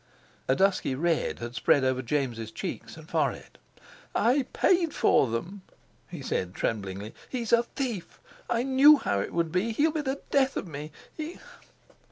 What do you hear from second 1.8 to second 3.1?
over James' cheeks and